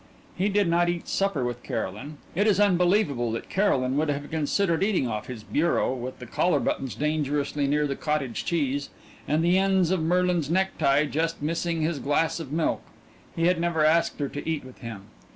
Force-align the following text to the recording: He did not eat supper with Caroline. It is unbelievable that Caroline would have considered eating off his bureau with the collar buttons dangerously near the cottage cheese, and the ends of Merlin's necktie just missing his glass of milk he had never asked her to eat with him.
He 0.35 0.49
did 0.49 0.67
not 0.67 0.89
eat 0.89 1.07
supper 1.07 1.43
with 1.45 1.61
Caroline. 1.61 2.17
It 2.33 2.47
is 2.47 2.59
unbelievable 2.59 3.31
that 3.33 3.49
Caroline 3.51 3.97
would 3.97 4.09
have 4.09 4.31
considered 4.31 4.81
eating 4.81 5.07
off 5.07 5.27
his 5.27 5.43
bureau 5.43 5.93
with 5.93 6.17
the 6.17 6.25
collar 6.25 6.59
buttons 6.59 6.95
dangerously 6.95 7.67
near 7.67 7.85
the 7.85 7.95
cottage 7.95 8.43
cheese, 8.43 8.89
and 9.27 9.43
the 9.43 9.59
ends 9.59 9.91
of 9.91 10.01
Merlin's 10.01 10.49
necktie 10.49 11.05
just 11.05 11.43
missing 11.43 11.83
his 11.83 11.99
glass 11.99 12.39
of 12.39 12.51
milk 12.51 12.81
he 13.35 13.45
had 13.45 13.61
never 13.61 13.85
asked 13.85 14.17
her 14.19 14.27
to 14.29 14.49
eat 14.49 14.65
with 14.65 14.79
him. 14.79 15.03